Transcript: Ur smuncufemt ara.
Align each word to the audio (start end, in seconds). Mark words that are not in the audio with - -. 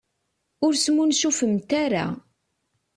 Ur 0.65 0.73
smuncufemt 0.83 1.71
ara. 1.83 2.05